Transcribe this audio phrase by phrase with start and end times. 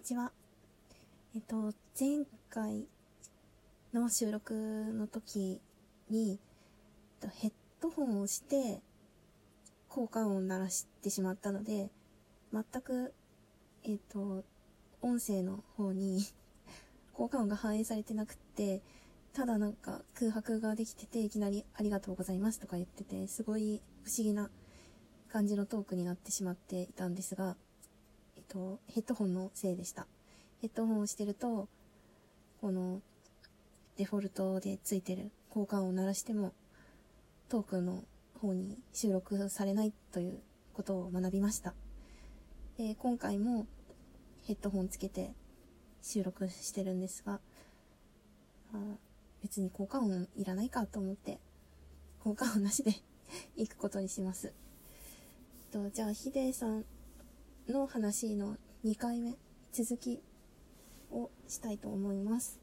[0.00, 0.32] にちは。
[1.34, 2.86] えっと、前回
[3.92, 5.60] の収録の時
[6.08, 6.40] に、
[7.20, 8.80] えっとヘッドホンをして
[9.90, 11.90] 効果音を鳴らしてしまったので、
[12.50, 13.12] 全く、
[13.84, 14.42] えっと、
[15.02, 16.24] 音声の方に
[17.12, 18.80] 効果音が反映されてなくて、
[19.34, 24.50] ただなんか空白ができてて、いきなりありがとうございますとか言ってて、すごい不思議な
[25.28, 27.58] 感じのトークになってしまっていたんですが、
[28.50, 30.06] と、ヘッドホンのせいでした。
[30.60, 31.68] ヘッドホンをしてると、
[32.60, 33.00] この、
[33.96, 36.52] デフォルトでついてる交換を鳴らしても、
[37.48, 38.04] トークの
[38.40, 40.40] 方に収録されないという
[40.74, 41.74] ことを学びました。
[42.76, 43.66] で、今回も
[44.46, 45.32] ヘッドホンつけて
[46.02, 47.40] 収録してるんですが、
[48.72, 48.78] あ
[49.42, 51.38] 別に効果音いらないかと思って、
[52.22, 52.92] 効果音なしで
[53.56, 54.52] 行くことにします。
[55.70, 56.84] とじゃあ、ヒデさん
[57.68, 59.36] の話の2回目、
[59.72, 60.20] 続き
[61.10, 62.58] をしたいと思います。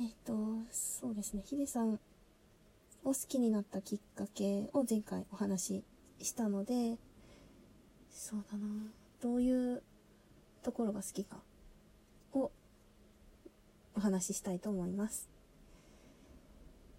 [0.00, 0.34] えっ、ー、と、
[0.70, 1.98] そうですね、ヒデさんを
[3.04, 5.84] 好きになったきっかけを前回お話
[6.18, 6.98] ししたので、
[8.10, 8.66] そうだな、
[9.20, 9.82] どういう
[10.62, 11.38] ところが好きか
[12.32, 12.50] を
[13.94, 15.28] お話ししたいと思います。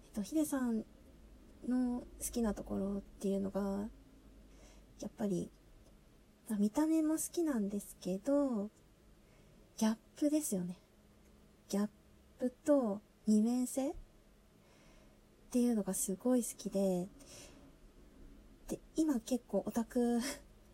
[0.08, 0.84] えっ、と、ヒデさん
[1.68, 3.88] の好きなところっていうのが、
[5.00, 5.50] やっぱり
[6.56, 8.70] 見た目も好きなんですけど、
[9.76, 10.76] ギャップですよね。
[11.68, 11.88] ギャッ
[12.38, 13.94] プと二面性っ
[15.50, 17.08] ていうのがすごい好きで、
[18.68, 20.20] で、今結構オタク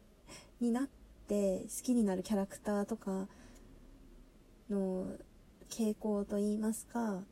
[0.61, 0.89] になっ
[1.29, 3.29] て好きになるキャラクターとか
[4.71, 5.17] の
[5.69, 7.25] 傾向といいますか、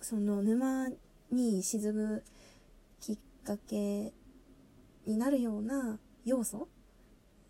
[0.00, 0.88] その沼
[1.30, 2.22] に沈む
[3.00, 4.12] きっかけ
[5.04, 6.68] になるような要素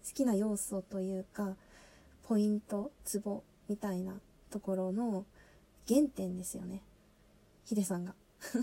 [0.07, 1.57] 好きな要素というか、
[2.23, 5.27] ポイント、ツボみたいなところの
[5.89, 6.83] 原点ですよね。
[7.65, 8.15] ヒデさんが。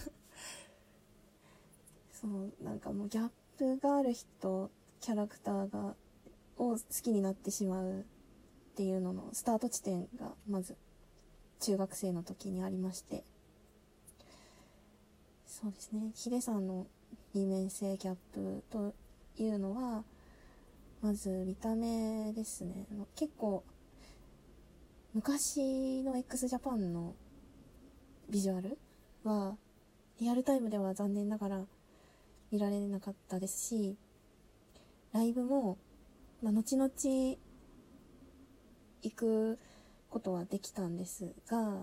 [2.14, 4.72] そう、なんかもうギャップがある人、
[5.02, 5.96] キャラクターが、
[6.58, 8.04] を好きになってしまうっ
[8.76, 10.78] ていうののスタート地点がまず
[11.60, 13.26] 中学生の時にありまして。
[15.46, 16.12] そうですね。
[16.16, 16.88] ヒデさんの
[17.34, 18.94] 二面性ギャップと
[19.38, 20.04] いうのは、
[21.04, 22.88] まず見た目ですね。
[23.18, 23.62] 結構、
[25.14, 27.14] 昔の x ジャパンの
[28.30, 28.78] ビジュアル
[29.26, 29.58] は、
[30.22, 31.66] リアルタイムでは残念ながら
[32.52, 33.98] 見られなかったですし、
[35.12, 35.78] ライブも、
[36.42, 36.90] まあ、後々
[39.02, 39.60] 行く
[40.10, 41.76] ことはできたんですが、や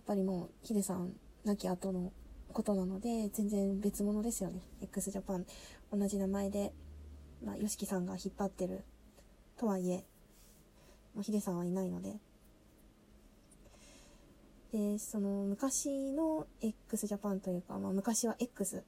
[0.00, 1.12] っぱりもうヒデさん
[1.44, 2.14] 亡き後の
[2.54, 4.62] ことなので、全然別物ですよね。
[4.80, 5.44] x ジャパン
[5.92, 6.72] 同じ名前で
[7.44, 8.84] まあ、ヨシキさんが引っ張ってる
[9.56, 10.04] とはいえ、
[11.14, 12.16] まあ、ヒデさんはいないので。
[14.72, 18.84] で、その昔の x ジャパンというか、まあ、昔は X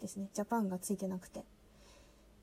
[0.00, 0.28] ですね。
[0.34, 1.44] ジャパンがついてなくて。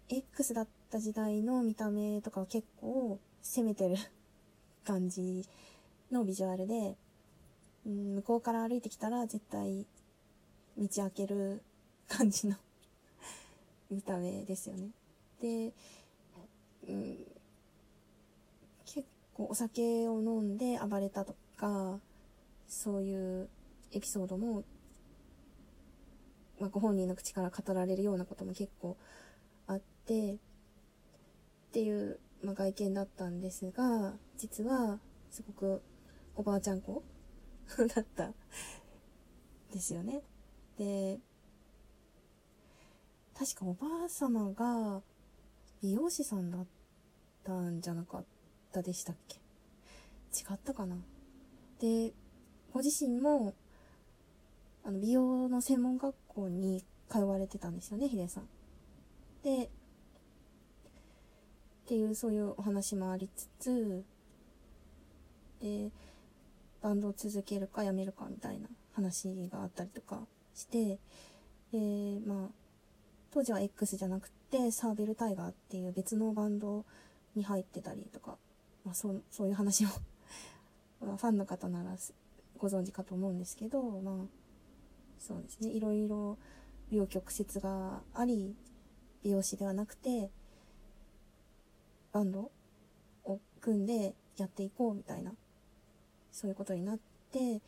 [0.09, 3.95] X だった時代の見た目とかは結構攻めてる
[4.85, 5.45] 感じ
[6.11, 6.97] のビジュアルで、
[7.85, 9.85] うん、向こうから歩いてきたら絶対
[10.77, 11.61] 道開ける
[12.07, 12.55] 感じの
[13.89, 14.91] 見た目ですよね。
[15.43, 15.73] で、
[16.87, 17.17] うん、
[18.85, 21.99] 結構お酒を飲んで暴れたとか、
[22.65, 23.49] そういう
[23.91, 24.63] エピソードも、
[26.61, 28.95] まあ、ご本人の口から語られるようなことも結構
[29.67, 30.37] あって、っ
[31.73, 34.99] ていう、まあ、外見だったんですが、実は、
[35.29, 35.81] すごく
[36.37, 37.03] おばあちゃん子
[37.93, 38.31] だった
[39.73, 40.21] ですよね。
[40.77, 41.19] で、
[43.37, 45.01] 確かおばあ様が、
[45.83, 46.65] 美容師さんだっ
[47.43, 48.23] たんじゃなかっ
[48.71, 49.35] たでしたっけ？
[49.35, 49.39] 違
[50.53, 50.95] ったかな？
[51.81, 52.13] で、
[52.71, 53.53] ご自身も、
[54.85, 58.47] あの、美容の専門学校に通われてたんですよね、ヒデさん。
[59.43, 59.69] で、っ
[61.85, 64.05] ていう、そういうお話もありつつ、
[65.61, 65.91] で、
[66.81, 70.21] バンドを続けるかやめるかみたいな話があったりとか
[70.55, 70.97] して、
[71.73, 72.47] で、まあ、
[73.31, 76.85] 当時は X じゃなくて、サーベルタイガーっていう別のバンド
[77.35, 78.37] に入ってたりとか、
[78.85, 79.89] まあ、そう そういう話を
[81.01, 81.97] ファンの方なら
[82.57, 84.25] ご存知かと思うんですけど、まあ、
[85.17, 86.37] そうですね、いろいろ
[86.91, 88.55] 両曲折があり、
[89.23, 90.29] 美容師ではなくて、
[92.11, 92.51] バンド
[93.23, 95.33] を組んでやっていこうみたいな、
[96.31, 96.99] そういうことになっ
[97.31, 97.59] て、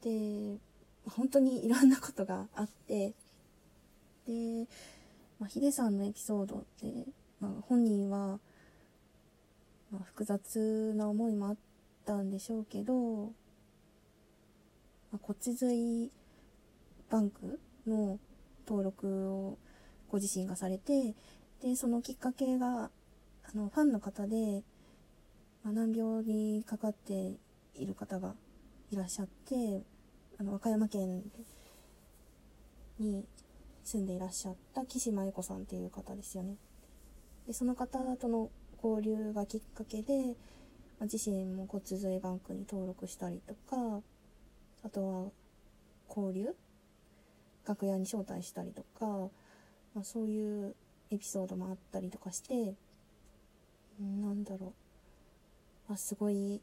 [0.00, 0.58] で、
[1.06, 3.12] 本当にいろんなことがあって、
[5.38, 6.86] まあ、ヒデさんのエピソードって、
[7.40, 8.40] まあ、本人は、
[9.90, 11.56] まあ、複雑な思いもあっ
[12.04, 13.26] たんでしょうけど、
[15.12, 16.10] まあ、骨髄
[17.08, 18.18] バンクの
[18.66, 19.58] 登録を
[20.10, 21.14] ご自身がされて、
[21.62, 22.90] で、そのきっかけが、
[23.44, 24.62] あの、ファンの方で、
[25.62, 27.32] まあ、難病にかかって
[27.74, 28.34] いる方が
[28.90, 29.82] いらっしゃって、
[30.38, 31.22] あの、和歌山県
[32.98, 33.24] に
[33.88, 36.56] 住んでいらっしゃった岸真由子さんっていう方ですよね。
[37.46, 38.50] で、その方との
[38.84, 40.36] 交流がきっかけで、
[40.98, 44.02] まあ、自身も骨髄バンクに登録したりとか、
[44.84, 45.30] あとは
[46.14, 46.54] 交流
[47.66, 49.06] 楽屋に招待したりとか、
[49.94, 50.74] まあ、そういう
[51.10, 52.74] エピソードもあったりとかして、
[53.98, 54.74] なんだろ
[55.88, 55.92] う。
[55.94, 56.60] あ、すごい、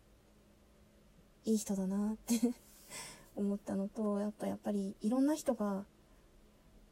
[1.45, 2.53] いい人だなって
[3.35, 5.85] 思ったのと、やっぱやっぱりいろんな人が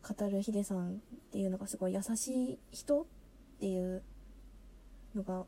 [0.04, 0.96] 語るヒデさんっ
[1.32, 3.06] ていうのがすごい優しい人っ
[3.60, 4.04] ていう
[5.16, 5.46] のが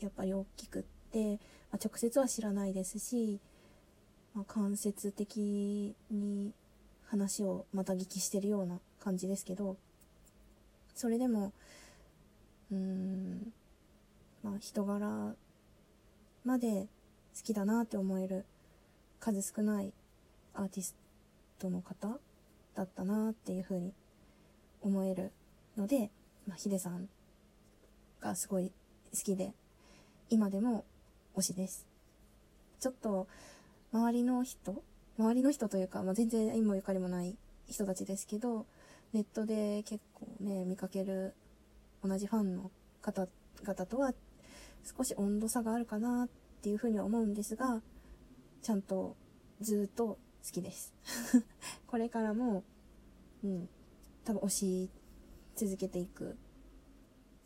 [0.00, 0.82] やっぱり大きくっ
[1.12, 1.38] て、
[1.70, 3.40] まあ、直接は知らないですし、
[4.34, 6.52] まあ、間接的に
[7.06, 9.76] 話をまた聞きしてるような感じですけど
[10.94, 11.52] それでも
[12.72, 13.52] うーん
[14.42, 15.34] まあ人柄
[16.44, 16.88] まで
[17.36, 18.44] 好きだなって思える
[19.20, 19.92] 数少ない
[20.54, 20.96] アーティス
[21.58, 22.18] トの方
[22.74, 23.92] だったなっていうふうに
[24.80, 25.32] 思える
[25.76, 26.10] ので、
[26.46, 27.08] まあ、ヒデさん
[28.20, 28.72] がすごい
[29.14, 29.52] 好きで、
[30.30, 30.84] 今でも
[31.36, 31.86] 推しです。
[32.80, 33.28] ちょっと、
[33.92, 34.82] 周りの人
[35.18, 37.36] 周りの人というか、まあ、全然縁もゆかりもない
[37.68, 38.66] 人たちですけど、
[39.12, 41.34] ネットで結構ね、見かける
[42.02, 42.70] 同じファンの
[43.02, 44.12] 方々とは
[44.96, 46.28] 少し温度差があるかなっ
[46.62, 47.82] ていうふうには思うんですが、
[48.62, 49.16] ちゃんと
[49.60, 50.18] ずっと好
[50.50, 50.94] きです。
[51.92, 52.64] これからも、
[53.44, 53.68] うん、
[54.24, 54.90] 多分推し
[55.54, 56.38] 続けていく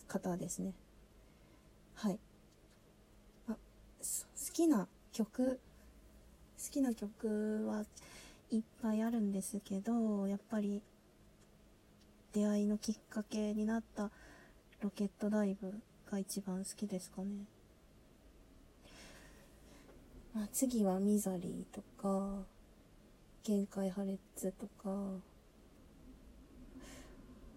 [0.07, 0.73] 方ですね。
[1.97, 2.21] はい。
[3.49, 3.57] あ、好
[4.53, 5.59] きな曲、
[6.65, 7.85] 好きな曲は
[8.53, 10.81] いっぱいあるんですけど、やっぱり
[12.33, 14.13] 出会いのきっかけになった
[14.81, 15.75] ロケットダイブ
[16.09, 17.47] が一番好きですかね。
[20.33, 22.47] まあ、次はミザリーとか、
[23.47, 24.19] 限界破裂
[24.59, 25.21] とか、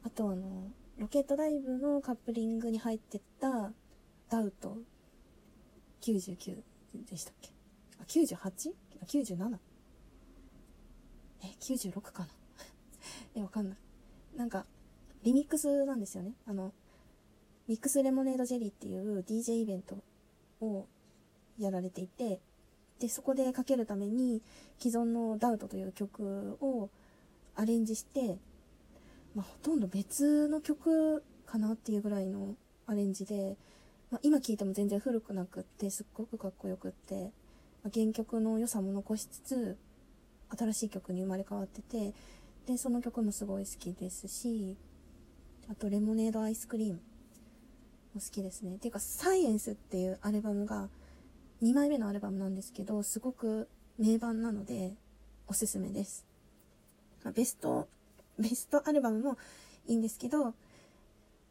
[0.03, 3.73] あとあの、ロケットダイブのカップリングに入ってた
[4.29, 4.77] ダウト
[6.01, 6.57] 99
[7.09, 7.49] でしたっけ？
[7.99, 8.35] あ、98?
[9.01, 9.57] あ、97?
[11.41, 12.29] え、96かな？
[13.33, 13.77] え、わかんない。
[14.37, 14.67] なんか、
[15.23, 16.33] リミックスなんですよね。
[16.45, 16.71] あの、
[17.67, 19.97] ミックスレモネードジェリーっていう DJ イベント
[20.61, 20.87] を
[21.57, 22.39] やられていて、
[22.99, 24.41] で、そこでかけるために
[24.79, 26.89] 既存のダウトという曲を
[27.55, 28.37] アレンジして、
[29.35, 32.55] まあ、ほとんど別の曲かなっていうぐらいの
[32.87, 33.55] アレンジで、
[34.11, 37.31] まあ、今聴いても全然古くなくってすっごくかっこよくって、
[37.83, 39.77] まあ、原曲の良さも残しつつ
[40.57, 42.13] 新しい曲に生まれ変わってて
[42.65, 44.75] でその曲もすごい好きですし
[45.69, 46.99] あと「レモネードアイスクリーム」
[48.15, 48.75] も好きですね。
[48.75, 50.89] っていうか「サイエンス」っていうアルバムが
[51.61, 53.67] 2枚目のアルバムなんですけどすごく
[53.97, 54.93] 名盤なので
[55.47, 56.25] おすすめです。
[57.23, 57.87] まあ、ベスト
[58.39, 59.37] ベストアルバムも
[59.87, 60.45] いいんですけど、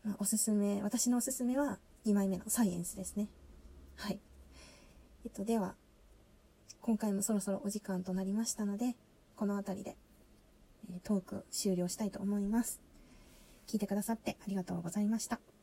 [0.04, 3.28] まあ、おすすめ、私のおすすめは2枚目のサイエンスですね。
[3.96, 4.18] はい。
[5.24, 5.74] えっと、では、
[6.80, 8.96] 今回もそろそろお時間となりましたので、
[9.36, 9.96] この辺りで、
[10.90, 12.80] えトーク終了したいと思います。
[13.66, 15.57] 聞いてくださってありがとうございました。